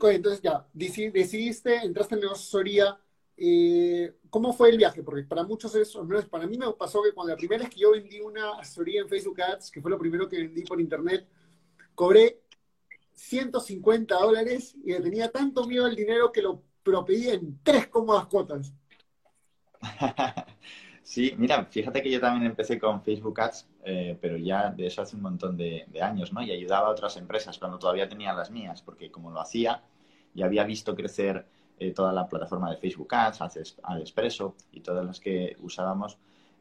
entonces 0.00 0.42
ya, 0.42 0.66
decidiste, 0.72 1.76
entraste 1.76 2.14
en 2.14 2.20
la 2.20 2.32
asesoría. 2.32 2.98
Eh, 3.36 4.16
¿Cómo 4.30 4.52
fue 4.52 4.70
el 4.70 4.76
viaje? 4.76 5.02
Porque 5.02 5.22
para 5.22 5.44
muchos 5.44 5.74
es, 5.74 5.96
para 6.30 6.46
mí 6.46 6.58
me 6.58 6.70
pasó 6.72 7.02
que 7.02 7.12
cuando 7.12 7.32
la 7.32 7.38
primera 7.38 7.64
vez 7.64 7.72
que 7.72 7.80
yo 7.80 7.92
vendí 7.92 8.20
una 8.20 8.58
asesoría 8.58 9.00
en 9.00 9.08
Facebook 9.08 9.40
Ads, 9.40 9.70
que 9.70 9.80
fue 9.80 9.90
lo 9.90 9.98
primero 9.98 10.28
que 10.28 10.38
vendí 10.38 10.62
por 10.62 10.80
internet, 10.80 11.26
cobré 11.94 12.42
150 13.12 14.14
dólares 14.14 14.76
y 14.84 14.92
tenía 14.94 15.30
tanto 15.30 15.66
miedo 15.66 15.86
al 15.86 15.96
dinero 15.96 16.30
que 16.30 16.42
lo 16.42 16.62
pero 16.88 17.04
pedí 17.04 17.28
en 17.28 17.58
tres 17.62 17.86
cómodas 17.88 18.26
cuotas. 18.28 18.72
sí, 21.02 21.34
mira, 21.36 21.66
fíjate 21.66 22.02
que 22.02 22.10
yo 22.10 22.18
también 22.18 22.46
empecé 22.46 22.78
con 22.78 23.02
Facebook 23.02 23.38
Ads, 23.38 23.68
eh, 23.84 24.18
pero 24.18 24.38
ya 24.38 24.70
de 24.70 24.86
eso 24.86 25.02
hace 25.02 25.14
un 25.14 25.20
montón 25.20 25.54
de, 25.58 25.86
años, 26.00 26.32
¿no? 26.32 26.42
Y 26.42 26.50
ayudaba 26.50 26.88
a 26.88 26.90
otras 26.90 27.18
empresas 27.18 27.58
cuando 27.58 27.78
todavía 27.78 28.08
tenía 28.08 28.32
las 28.32 28.50
mías, 28.50 28.80
porque 28.80 29.10
como 29.10 29.30
lo 29.30 29.38
hacía, 29.38 29.82
y 30.34 30.40
había 30.40 30.64
visto 30.64 30.96
crecer 30.96 31.44
eh, 31.78 31.92
toda 31.92 32.10
la 32.10 32.26
plataforma 32.26 32.70
de 32.70 32.78
Facebook 32.78 33.14
Ads, 33.14 33.42
Adespresso 33.82 34.54
y 34.72 34.80
todas 34.80 35.04
las 35.04 35.20
que 35.20 35.56
usábamos, 35.60 36.16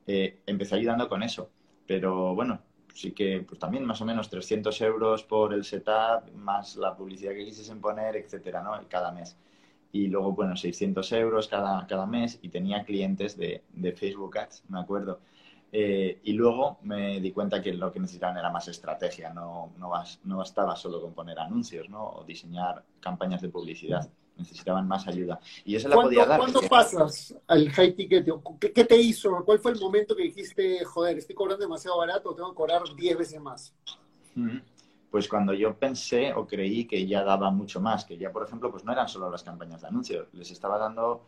eh, 0.08 0.42
empecé 0.46 0.76
ayudando 0.76 1.08
con 1.08 1.24
eso. 1.24 1.50
Pero 1.86 2.36
bueno, 2.36 2.60
sí 2.94 3.14
que 3.14 3.46
pues 3.48 3.60
también 3.60 3.86
más 3.86 4.02
o 4.02 4.06
menos 4.06 4.30
300 4.30 4.82
euros 4.82 5.24
por 5.24 5.54
el 5.54 5.64
setup, 5.64 6.30
más 6.36 6.76
la 6.76 6.98
publicidad 6.98 7.32
que 7.32 7.46
quisiesen 7.46 7.80
poner, 7.80 8.18
etcétera, 8.18 8.62
¿no? 8.62 8.78
Cada 8.90 9.14
mes 9.14 9.38
y 9.92 10.08
luego, 10.08 10.34
bueno, 10.34 10.56
600 10.56 11.12
euros 11.14 11.48
cada, 11.48 11.86
cada 11.88 12.06
mes 12.06 12.40
y 12.42 12.50
tenía 12.50 12.84
clientes 12.84 13.38
de, 13.38 13.64
de 13.74 13.92
Facebook 13.94 14.38
Ads, 14.38 14.64
me 14.70 14.80
acuerdo. 14.80 15.20
Eh, 15.72 16.22
y 16.24 16.34
luego 16.34 16.80
me 16.84 17.20
di 17.20 17.32
cuenta 17.32 17.62
que 17.62 17.74
lo 17.74 17.92
que 17.92 18.00
necesitaban 18.00 18.38
era 18.38 18.50
más 18.50 18.68
estrategia, 18.70 19.34
no, 19.34 19.74
no, 19.78 19.92
no 20.24 20.38
bastaba 20.38 20.76
solo 20.76 21.02
con 21.02 21.14
poner 21.14 21.38
anuncios 21.40 21.90
¿no? 21.90 22.06
o 22.06 22.24
diseñar 22.24 22.84
campañas 23.02 23.42
de 23.42 23.50
publicidad, 23.50 24.10
necesitaban 24.38 24.88
más 24.88 25.08
ayuda. 25.08 25.40
Y 25.66 25.76
eso 25.76 25.90
la 25.90 25.96
podía 25.96 26.26
dar. 26.26 26.40
¿Cuándo 26.40 26.62
pasas 26.62 27.36
al 27.48 27.70
high 27.70 27.94
ticket? 27.94 28.26
¿Qué, 28.60 28.72
¿Qué, 28.72 28.86
te 28.86 28.98
hizo? 28.98 29.44
¿Cuál 29.44 29.60
fue 29.60 29.74
el 29.74 29.80
momento 29.80 30.16
que 30.16 30.24
dijiste, 30.24 30.86
joder, 30.86 31.18
estoy 31.18 31.36
cobrando 31.36 31.66
demasiado 31.66 31.98
barato, 31.98 32.34
tengo 32.34 32.52
que 32.52 32.56
cobrar 32.56 32.84
10 32.96 33.18
veces 33.18 33.42
más? 33.42 33.74
Pues 35.10 35.28
cuando 35.28 35.54
yo 35.54 35.78
pensé 35.78 36.34
o 36.34 36.46
creí 36.46 36.86
que 36.86 37.06
ya 37.08 37.24
daba 37.24 37.50
mucho 37.50 37.80
más, 37.80 38.06
que 38.06 38.18
ya, 38.18 38.32
por 38.32 38.46
ejemplo, 38.46 38.72
pues 38.72 38.84
no 38.84 38.92
eran 38.92 39.08
solo 39.08 39.30
las 39.30 39.44
campañas 39.44 39.82
de 39.82 39.88
anuncios, 39.88 40.28
les 40.34 40.52
estaba 40.52 40.78
dando 40.78 41.24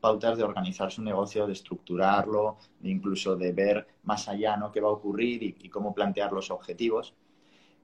pautas 0.00 0.36
de 0.36 0.44
organizar 0.44 0.92
su 0.92 1.02
negocio, 1.02 1.46
de 1.46 1.54
estructurarlo, 1.54 2.58
incluso 2.82 3.36
de 3.36 3.52
ver 3.52 3.86
más 4.02 4.28
allá 4.28 4.56
¿no? 4.56 4.70
qué 4.70 4.80
va 4.80 4.88
a 4.88 4.92
ocurrir 4.92 5.42
y, 5.42 5.68
cómo 5.70 5.94
plantear 5.94 6.30
los 6.30 6.50
objetivos. 6.50 7.14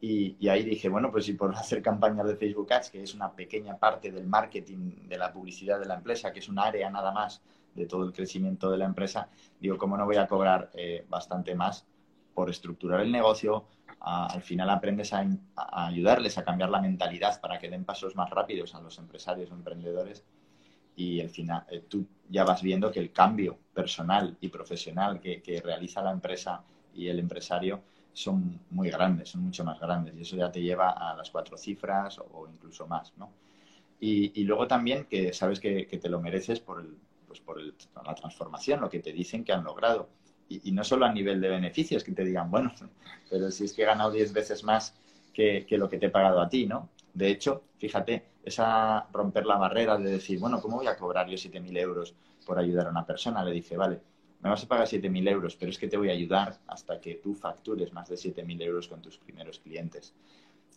Y, 0.02 0.48
ahí 0.48 0.62
dije, 0.62 0.88
bueno, 0.88 1.10
pues 1.10 1.24
si 1.24 1.32
por 1.32 1.54
hacer 1.56 1.82
campañas 1.82 2.26
de 2.26 2.36
Facebook 2.36 2.72
Ads, 2.72 2.90
que 2.90 3.02
es 3.02 3.14
una 3.14 3.32
pequeña 3.32 3.78
parte 3.78 4.12
del 4.12 4.26
marketing, 4.26 5.08
de 5.08 5.16
la 5.18 5.32
publicidad 5.32 5.80
de 5.80 5.86
la 5.86 5.94
empresa, 5.94 6.32
que 6.32 6.40
es 6.40 6.48
un 6.48 6.58
área 6.58 6.90
nada 6.90 7.10
más 7.10 7.42
de 7.74 7.86
todo 7.86 8.04
el 8.04 8.12
crecimiento 8.12 8.70
de 8.70 8.76
la 8.76 8.84
empresa, 8.84 9.30
digo, 9.58 9.78
¿cómo 9.78 9.96
no 9.96 10.04
voy 10.04 10.16
a 10.16 10.26
cobrar 10.26 10.70
eh, 10.74 11.06
bastante 11.08 11.54
más 11.54 11.86
por 12.34 12.50
estructurar 12.50 13.00
el 13.00 13.12
negocio, 13.12 13.64
al 14.00 14.42
final 14.42 14.70
aprendes 14.70 15.12
a, 15.12 15.26
ayudarles 15.56 16.38
a 16.38 16.44
cambiar 16.44 16.70
la 16.70 16.80
mentalidad 16.80 17.40
para 17.40 17.58
que 17.58 17.68
den 17.68 17.84
pasos 17.84 18.16
más 18.16 18.30
rápidos 18.30 18.74
a 18.74 18.80
los 18.80 18.98
empresarios 18.98 19.50
o 19.50 19.54
emprendedores. 19.54 20.24
Y 20.96 21.20
al 21.20 21.28
final 21.28 21.64
eh, 21.70 21.84
tú 21.88 22.06
ya 22.28 22.44
vas 22.44 22.62
viendo 22.62 22.90
que 22.90 23.00
el 23.00 23.12
cambio 23.12 23.58
personal 23.74 24.36
y 24.40 24.48
profesional 24.48 25.20
que, 25.20 25.62
realiza 25.64 26.02
la 26.02 26.12
empresa 26.12 26.62
y 26.94 27.08
el 27.08 27.18
empresario 27.18 27.82
son 28.12 28.60
muy 28.70 28.90
grandes, 28.90 29.30
son 29.30 29.42
mucho 29.42 29.64
más 29.64 29.78
grandes. 29.78 30.14
Y 30.16 30.22
eso 30.22 30.36
ya 30.36 30.50
te 30.50 30.62
lleva 30.62 30.90
a 30.90 31.14
las 31.14 31.30
cuatro 31.30 31.56
cifras 31.56 32.18
o, 32.18 32.48
incluso 32.52 32.86
más, 32.86 33.12
¿no? 33.16 33.30
Y, 34.02 34.44
luego 34.44 34.66
también 34.66 35.04
que 35.04 35.34
sabes 35.34 35.60
que, 35.60 35.84
te 35.84 36.08
lo 36.08 36.20
mereces 36.20 36.58
por, 36.58 36.80
el, 36.80 36.96
pues 37.28 37.40
por 37.40 37.60
la 37.60 38.14
transformación, 38.14 38.80
lo 38.80 38.88
que 38.88 39.00
te 39.00 39.12
dicen 39.12 39.44
que 39.44 39.52
han 39.52 39.62
logrado 39.62 40.08
y, 40.50 40.72
no 40.72 40.82
solo 40.82 41.06
a 41.06 41.12
nivel 41.12 41.40
de 41.40 41.48
beneficios, 41.48 42.02
que 42.02 42.12
te 42.12 42.24
digan, 42.24 42.50
bueno, 42.50 42.72
pero 43.30 43.50
si 43.50 43.64
es 43.64 43.72
que 43.72 43.82
he 43.82 43.86
ganado 43.86 44.10
10 44.10 44.32
veces 44.32 44.64
más 44.64 44.94
que, 45.32 45.64
lo 45.70 45.88
que 45.88 45.98
te 45.98 46.06
he 46.06 46.10
pagado 46.10 46.40
a 46.40 46.48
ti, 46.48 46.66
¿no? 46.66 46.90
De 47.14 47.30
hecho, 47.30 47.62
fíjate, 47.78 48.24
esa 48.44 49.06
romper 49.12 49.46
la 49.46 49.56
barrera 49.56 49.96
de 49.96 50.10
decir, 50.10 50.38
bueno, 50.40 50.60
¿cómo 50.60 50.78
voy 50.78 50.88
a 50.88 50.96
cobrar 50.96 51.28
yo 51.28 51.36
7.000 51.36 51.78
euros 51.78 52.14
por 52.44 52.58
ayudar 52.58 52.88
a 52.88 52.90
una 52.90 53.06
persona? 53.06 53.44
Le 53.44 53.52
dice, 53.52 53.76
vale, 53.76 54.00
me 54.40 54.50
vas 54.50 54.64
a 54.64 54.68
pagar 54.68 54.86
7.000 54.86 55.28
euros, 55.28 55.56
pero 55.56 55.70
es 55.70 55.78
que 55.78 55.88
te 55.88 55.96
voy 55.96 56.10
a 56.10 56.12
ayudar 56.12 56.58
hasta 56.66 57.00
que 57.00 57.14
tú 57.14 57.34
factures 57.34 57.92
más 57.92 58.08
de 58.08 58.16
7.000 58.16 58.62
euros 58.62 58.88
con 58.88 59.00
tus 59.00 59.18
primeros 59.18 59.60
clientes. 59.60 60.14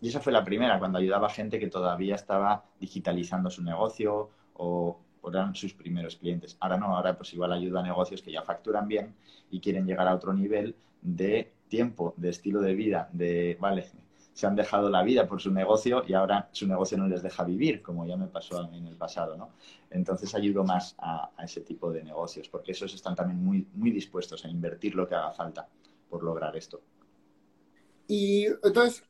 Y 0.02 0.10
esa 0.10 0.20
fue 0.20 0.34
la 0.34 0.44
primera, 0.44 0.80
cuando 0.80 1.00
ayudaba 1.00 1.28
a 1.28 1.32
gente 1.32 1.60
que 1.60 1.68
todavía 1.68 2.16
estaba 2.16 2.66
digitalizando 2.80 3.50
su 3.50 3.64
negocio 3.64 4.30
o 4.54 5.00
eran 5.30 5.56
sus 5.56 5.74
primeros 5.74 6.16
clientes. 6.16 6.58
Ahora 6.60 6.78
no, 6.78 6.96
ahora 6.96 7.16
pues 7.16 7.34
igual 7.34 7.54
ayuda 7.54 7.80
a 7.80 7.84
negocios 7.84 8.22
que 8.22 8.32
ya 8.32 8.42
facturan 8.42 8.88
bien 8.88 9.16
y 9.52 9.60
quieren 9.60 9.86
llegar 9.86 10.08
a 10.08 10.16
otro 10.16 10.34
nivel 10.34 10.76
de 11.02 11.52
tiempo, 11.68 12.14
de 12.18 12.30
estilo 12.30 12.62
de 12.62 12.74
vida, 12.74 13.10
de, 13.12 13.58
vale, 13.60 13.86
se 14.34 14.48
han 14.48 14.56
dejado 14.56 14.90
la 14.90 15.04
vida 15.04 15.28
por 15.28 15.42
su 15.42 15.52
negocio 15.52 16.04
y 16.08 16.14
ahora 16.14 16.50
su 16.52 16.68
negocio 16.68 16.98
no 16.98 17.08
les 17.08 17.22
deja 17.22 17.44
vivir, 17.44 17.82
como 17.82 18.06
ya 18.06 18.18
me 18.18 18.28
pasó 18.28 18.62
a 18.62 18.76
en 18.76 18.88
el 18.88 18.96
pasado, 18.96 19.38
¿no? 19.38 19.52
Entonces 19.92 20.34
ayudo 20.34 20.64
más 20.64 20.96
a, 20.98 21.32
ese 21.44 21.62
tipo 21.62 21.92
de 21.92 22.04
negocios, 22.04 22.50
porque 22.50 22.72
esos 22.72 22.94
están 22.94 23.16
también 23.16 23.44
muy, 23.44 23.68
muy 23.74 23.92
dispuestos 23.92 24.44
a 24.44 24.50
invertir 24.50 24.96
lo 24.96 25.08
que 25.08 25.16
haga 25.16 25.32
falta 25.32 25.68
por 26.10 26.24
lograr 26.24 26.56
esto. 26.56 26.82
Y 28.08 28.46
entonces, 28.46 29.04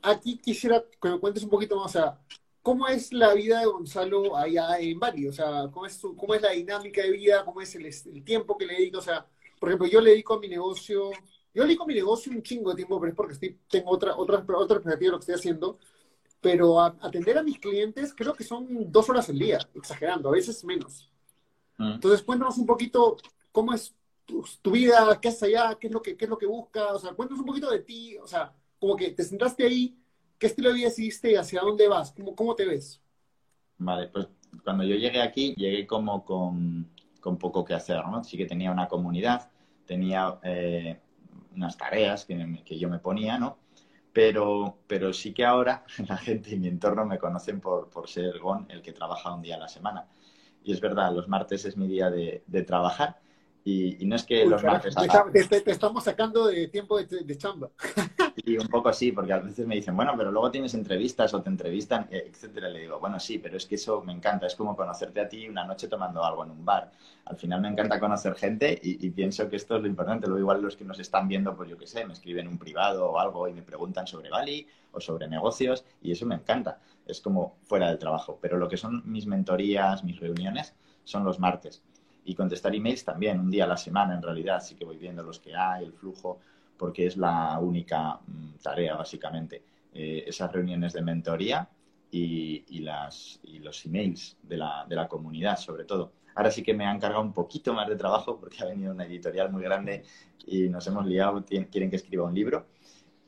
aquí 0.00 0.38
quisiera 0.38 0.82
que 1.00 1.08
me 1.10 1.18
cuentes 1.20 1.42
un 1.42 1.50
poquito 1.50 1.76
más, 1.76 1.86
o 1.86 1.88
sea, 1.88 2.18
¿Cómo 2.62 2.86
es 2.86 3.12
la 3.12 3.34
vida 3.34 3.58
de 3.60 3.66
Gonzalo 3.66 4.36
allá 4.36 4.78
en 4.78 4.98
Bali? 5.00 5.26
O 5.26 5.32
sea, 5.32 5.68
¿cómo 5.72 5.84
es, 5.84 6.00
cómo 6.16 6.34
es 6.34 6.42
la 6.42 6.52
dinámica 6.52 7.02
de 7.02 7.10
vida? 7.10 7.44
¿Cómo 7.44 7.60
es 7.60 7.74
el, 7.74 8.24
tiempo 8.24 8.56
que 8.56 8.66
le 8.66 8.74
dedico? 8.74 8.98
O 8.98 9.02
sea, 9.02 9.26
por 9.58 9.68
ejemplo, 9.68 9.88
yo 9.88 10.00
le 10.00 10.10
dedico 10.10 10.34
a 10.34 10.38
mi 10.38 10.48
negocio, 10.48 11.10
yo 11.52 11.62
le 11.62 11.66
dedico 11.66 11.82
a 11.82 11.86
mi 11.86 11.94
negocio 11.94 12.30
un 12.30 12.42
chingo 12.42 12.70
de 12.70 12.76
tiempo, 12.76 13.00
pero 13.00 13.10
es 13.10 13.16
porque 13.16 13.34
estoy, 13.34 13.58
tengo 13.68 13.90
otra, 13.90 14.16
otra, 14.16 14.44
otra 14.56 14.76
perspectiva 14.76 15.08
de 15.08 15.10
lo 15.10 15.18
que 15.18 15.22
estoy 15.22 15.34
haciendo. 15.34 15.78
Pero 16.40 16.80
atender 16.80 17.38
a 17.38 17.42
mis 17.42 17.58
clientes 17.58 18.14
creo 18.14 18.34
que 18.34 18.44
son 18.44 18.90
dos 18.90 19.08
horas 19.08 19.28
al 19.28 19.38
día, 19.38 19.58
exagerando, 19.74 20.28
a 20.28 20.32
veces 20.32 20.64
menos. 20.64 21.10
Mm. 21.78 21.92
Entonces, 21.94 22.22
cuéntanos 22.22 22.58
un 22.58 22.66
poquito 22.66 23.16
cómo 23.50 23.74
es 23.74 23.94
tu, 24.24 24.70
vida, 24.70 25.18
qué 25.20 25.28
haces 25.28 25.42
allá, 25.44 25.76
qué 25.80 25.88
es 25.88 25.92
lo 25.92 26.00
que, 26.00 26.16
qué 26.16 26.24
es 26.24 26.30
lo 26.30 26.38
que 26.38 26.46
buscas, 26.46 26.92
o 26.92 26.98
sea, 26.98 27.12
cuéntanos 27.12 27.40
un 27.40 27.46
poquito 27.46 27.70
de 27.70 27.80
ti, 27.80 28.16
o 28.18 28.26
sea, 28.26 28.54
como 28.78 28.96
que 28.96 29.10
te 29.10 29.22
sentaste 29.24 29.64
ahí 29.64 30.01
¿Qué 30.42 30.48
estilo 30.48 30.70
de 30.70 30.74
vida 30.74 30.88
hiciste 30.88 31.30
y 31.30 31.36
hacia 31.36 31.60
dónde 31.60 31.86
vas? 31.86 32.10
¿Cómo, 32.10 32.34
cómo 32.34 32.56
te 32.56 32.66
ves? 32.66 33.00
Vale, 33.78 34.08
pues 34.08 34.26
cuando 34.64 34.82
yo 34.82 34.96
llegué 34.96 35.22
aquí, 35.22 35.54
llegué 35.56 35.86
como 35.86 36.24
con, 36.24 36.90
con 37.20 37.38
poco 37.38 37.64
que 37.64 37.74
hacer, 37.74 38.04
¿no? 38.08 38.24
Sí 38.24 38.36
que 38.36 38.46
tenía 38.46 38.72
una 38.72 38.88
comunidad, 38.88 39.52
tenía 39.86 40.40
eh, 40.42 40.98
unas 41.54 41.76
tareas 41.76 42.24
que, 42.24 42.60
que, 42.64 42.76
yo 42.76 42.88
me 42.88 42.98
ponía, 42.98 43.38
¿no? 43.38 43.56
Pero, 44.12 44.78
pero 44.88 45.12
sí 45.12 45.32
que 45.32 45.44
ahora 45.44 45.84
la 46.08 46.16
gente 46.16 46.56
y 46.56 46.58
mi 46.58 46.66
entorno 46.66 47.06
me 47.06 47.20
conocen 47.20 47.60
por, 47.60 47.88
por 47.88 48.08
ser 48.08 48.40
Gon, 48.40 48.66
el 48.68 48.82
que 48.82 48.90
trabaja 48.90 49.32
un 49.32 49.42
día 49.42 49.54
a 49.54 49.60
la 49.60 49.68
semana. 49.68 50.08
Y 50.64 50.72
es 50.72 50.80
verdad, 50.80 51.14
los 51.14 51.28
martes 51.28 51.64
es 51.66 51.76
mi 51.76 51.86
día 51.86 52.10
de, 52.10 52.42
de 52.48 52.62
trabajar 52.64 53.20
Y, 53.62 54.04
no 54.06 54.16
es 54.16 54.24
que 54.24 54.44
los 54.44 54.64
martes... 54.64 54.92
Te, 55.48 55.70
estamos 55.70 56.02
sacando 56.02 56.48
de 56.48 56.66
tiempo 56.66 57.00
de, 57.00 57.38
chamba. 57.38 57.70
Y 58.36 58.56
un 58.56 58.68
poco 58.68 58.92
sí, 58.92 59.12
porque 59.12 59.32
a 59.32 59.38
veces 59.38 59.66
me 59.66 59.74
dicen, 59.74 59.94
bueno, 59.94 60.14
pero 60.16 60.30
luego 60.32 60.50
tienes 60.50 60.74
entrevistas 60.74 61.34
o 61.34 61.42
te 61.42 61.48
entrevistan, 61.50 62.08
eh, 62.10 62.24
etcétera. 62.28 62.68
Le 62.68 62.80
digo, 62.80 62.98
bueno, 62.98 63.20
sí, 63.20 63.38
pero 63.38 63.56
es 63.56 63.66
que 63.66 63.74
eso 63.74 64.02
me 64.02 64.12
encanta. 64.12 64.46
Es 64.46 64.54
como 64.54 64.76
conocerte 64.76 65.20
a 65.20 65.28
ti 65.28 65.48
una 65.48 65.64
noche 65.64 65.88
tomando 65.88 66.24
algo 66.24 66.44
en 66.44 66.50
un 66.50 66.64
bar. 66.64 66.90
Al 67.26 67.36
final 67.36 67.60
me 67.60 67.68
encanta 67.68 68.00
conocer 68.00 68.34
gente 68.34 68.78
y, 68.82 69.10
pienso 69.10 69.48
que 69.48 69.56
esto 69.56 69.76
es 69.76 69.82
lo 69.82 69.88
importante. 69.88 70.26
Luego 70.26 70.40
igual 70.40 70.62
los 70.62 70.76
que 70.76 70.84
nos 70.84 70.98
están 70.98 71.28
viendo, 71.28 71.54
pues 71.54 71.68
yo 71.68 71.76
qué 71.76 71.86
sé, 71.86 72.04
me 72.04 72.14
escriben 72.14 72.48
un 72.48 72.58
privado 72.58 73.10
o 73.10 73.18
algo 73.18 73.46
y 73.48 73.52
me 73.52 73.62
preguntan 73.62 74.06
sobre 74.06 74.30
Bali 74.30 74.66
o 74.92 75.00
sobre 75.00 75.28
negocios 75.28 75.84
y 76.00 76.12
eso 76.12 76.26
me 76.26 76.34
encanta. 76.34 76.80
Es 77.06 77.20
como 77.20 77.56
fuera 77.62 77.88
del 77.88 77.98
trabajo. 77.98 78.38
Pero 78.40 78.56
lo 78.56 78.68
que 78.68 78.76
son 78.76 79.02
mis 79.04 79.26
mentorías, 79.26 80.04
mis 80.04 80.18
reuniones, 80.18 80.74
son 81.04 81.24
los 81.24 81.38
martes 81.38 81.82
y 82.24 82.34
contestar 82.34 82.74
emails 82.74 83.04
también, 83.04 83.40
un 83.40 83.50
día 83.50 83.64
a 83.64 83.66
la 83.66 83.76
semana 83.76 84.14
en 84.14 84.22
realidad, 84.22 84.62
sí 84.62 84.76
que 84.76 84.84
voy 84.84 84.96
viendo 84.96 85.22
los 85.22 85.40
que 85.40 85.56
hay, 85.56 85.84
el 85.84 85.92
flujo, 85.92 86.38
porque 86.76 87.06
es 87.06 87.16
la 87.16 87.58
única 87.60 88.20
mm, 88.26 88.54
tarea 88.62 88.96
básicamente. 88.96 89.62
Eh, 89.94 90.24
esas 90.26 90.50
reuniones 90.52 90.92
de 90.94 91.02
mentoría 91.02 91.68
y, 92.10 92.80
las, 92.80 93.40
y 93.42 93.58
los 93.58 93.84
emails 93.86 94.36
de 94.42 94.58
la, 94.58 94.84
de 94.88 94.96
la 94.96 95.08
comunidad 95.08 95.56
sobre 95.56 95.84
todo. 95.84 96.12
Ahora 96.34 96.50
sí 96.50 96.62
que 96.62 96.74
me 96.74 96.84
han 96.84 96.98
cargado 96.98 97.22
un 97.22 97.32
poquito 97.32 97.74
más 97.74 97.88
de 97.88 97.96
trabajo 97.96 98.38
porque 98.38 98.62
ha 98.62 98.66
venido 98.66 98.92
una 98.92 99.04
editorial 99.04 99.50
muy 99.50 99.62
grande 99.62 100.02
y 100.46 100.68
nos 100.68 100.86
hemos 100.86 101.06
liado, 101.06 101.44
quieren 101.44 101.90
que 101.90 101.96
escriba 101.96 102.24
un 102.24 102.34
libro. 102.34 102.66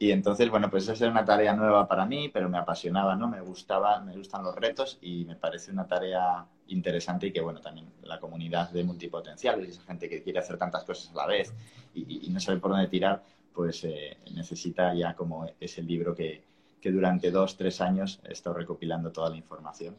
Y 0.05 0.13
entonces, 0.13 0.51
bueno, 0.51 0.69
pues 0.69 0.83
esa 0.83 0.93
es 0.93 1.11
una 1.11 1.25
tarea 1.25 1.55
nueva 1.55 1.89
para 1.89 2.05
mí, 2.05 2.29
pero 2.29 2.51
me 2.51 2.59
apasionaba, 2.59 3.17
¿no? 3.17 3.27
Me 3.27 3.41
gustaba, 3.41 4.01
me 4.01 4.15
gustan 4.15 4.45
los 4.45 4.55
retos 4.55 4.99
y 5.01 5.25
me 5.25 5.35
parece 5.35 5.71
una 5.73 5.87
tarea 5.87 6.45
interesante 6.67 7.29
y 7.29 7.33
que, 7.33 7.41
bueno, 7.41 7.63
también 7.63 7.91
la 8.03 8.21
comunidad 8.21 8.69
de 8.69 8.85
multipotenciales, 8.85 9.71
esa 9.71 9.83
gente 9.85 10.07
que 10.07 10.23
quiere 10.23 10.41
hacer 10.41 10.59
tantas 10.59 10.85
cosas 10.85 11.11
a 11.11 11.17
la 11.17 11.27
vez 11.27 11.55
y, 11.95 12.29
no 12.29 12.39
sabe 12.39 12.59
por 12.59 12.73
dónde 12.73 12.89
tirar, 12.89 13.23
pues 13.55 13.83
eh, 13.85 14.19
necesita 14.35 14.93
ya 14.93 15.15
como 15.15 15.47
ese 15.59 15.81
libro 15.81 16.15
que, 16.15 16.45
que 16.83 16.91
durante 16.93 17.31
dos, 17.31 17.57
tres 17.57 17.81
años 17.81 18.21
he 18.29 18.33
estado 18.33 18.57
recopilando 18.57 19.11
toda 19.11 19.31
la 19.31 19.39
información. 19.39 19.97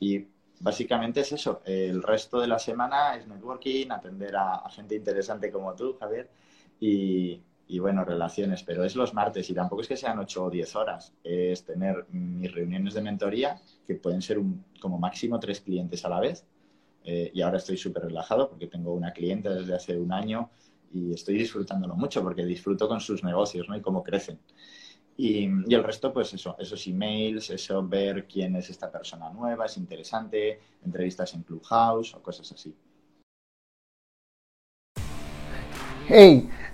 Y 0.00 0.26
básicamente 0.60 1.20
es 1.20 1.32
eso. 1.32 1.60
El 1.66 2.02
resto 2.02 2.40
de 2.40 2.46
la 2.46 2.58
semana 2.58 3.14
es 3.14 3.26
networking, 3.26 3.90
atender 3.90 4.36
a, 4.36 4.54
a 4.54 4.70
gente 4.70 4.94
interesante 4.94 5.52
como 5.52 5.74
tú, 5.74 5.98
Javier, 6.00 6.30
y, 6.80 7.42
y 7.66 7.78
bueno, 7.78 8.04
relaciones, 8.04 8.62
pero 8.62 8.84
es 8.84 8.94
los 8.94 9.14
martes 9.14 9.48
y 9.48 9.54
tampoco 9.54 9.82
es 9.82 9.88
que 9.88 9.96
sean 9.96 10.18
8 10.18 10.44
o 10.44 10.50
10 10.50 10.76
horas, 10.76 11.14
es 11.22 11.64
tener 11.64 12.06
mis 12.10 12.52
reuniones 12.52 12.94
de 12.94 13.02
mentoría, 13.02 13.56
que 13.86 13.94
pueden 13.94 14.20
ser 14.20 14.38
un, 14.38 14.64
como 14.80 14.98
máximo 14.98 15.40
tres 15.40 15.60
clientes 15.60 16.04
a 16.04 16.08
la 16.08 16.20
vez. 16.20 16.44
Eh, 17.06 17.30
y 17.34 17.42
ahora 17.42 17.58
estoy 17.58 17.76
súper 17.76 18.04
relajado 18.04 18.48
porque 18.48 18.66
tengo 18.66 18.94
una 18.94 19.12
cliente 19.12 19.50
desde 19.50 19.74
hace 19.74 19.98
un 19.98 20.10
año 20.10 20.48
y 20.90 21.12
estoy 21.12 21.36
disfrutándolo 21.36 21.94
mucho 21.96 22.22
porque 22.22 22.46
disfruto 22.46 22.88
con 22.88 23.00
sus 23.00 23.22
negocios 23.22 23.68
¿no? 23.68 23.76
y 23.76 23.80
cómo 23.80 24.02
crecen. 24.02 24.38
Y, 25.16 25.48
y, 25.66 25.74
el 25.74 25.84
resto, 25.84 26.12
pues 26.12 26.32
eso, 26.34 26.56
esos 26.58 26.86
emails, 26.86 27.50
eso 27.50 27.86
ver 27.86 28.26
quién 28.26 28.56
es 28.56 28.70
esta 28.70 28.90
persona 28.90 29.30
nueva, 29.30 29.66
es 29.66 29.76
interesante, 29.76 30.60
entrevistas 30.84 31.34
en 31.34 31.42
Clubhouse 31.42 32.14
o 32.14 32.22
cosas 32.22 32.50
así. 32.50 32.74
Hey, 36.06 36.50